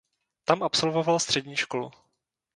[0.45, 1.91] Tam absolvoval střední školu.